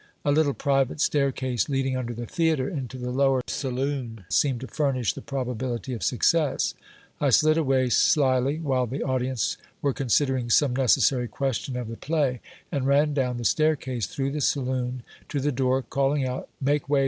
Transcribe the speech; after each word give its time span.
A 0.25 0.31
little 0.31 0.55
private 0.55 0.99
staircase, 0.99 1.69
leading 1.69 1.95
under 1.95 2.15
the 2.15 2.25
theatre 2.25 2.67
into 2.67 2.97
the 2.97 3.11
lower 3.11 3.43
saloon, 3.45 4.25
seemed 4.29 4.61
to 4.61 4.67
furnish 4.67 5.13
the 5.13 5.21
probability 5.21 5.93
of 5.93 6.01
success. 6.01 6.73
I 7.19 7.29
slid 7.29 7.55
away 7.55 7.89
slily, 7.91 8.57
while 8.59 8.87
the 8.87 9.03
audience 9.03 9.57
were 9.79 9.93
considering 9.93 10.49
some 10.49 10.75
necessary 10.75 11.27
question 11.27 11.77
of 11.77 11.87
the 11.87 11.97
play, 11.97 12.41
and 12.71 12.87
ran 12.87 13.13
down 13.13 13.37
the 13.37 13.45
staircase, 13.45 14.07
through 14.07 14.31
the 14.31 14.41
saloon, 14.41 15.03
to 15.29 15.39
the 15.39 15.51
door, 15.51 15.83
calling 15.83 16.25
out, 16.25 16.49
"Make 16.59 16.89
way 16.89 16.99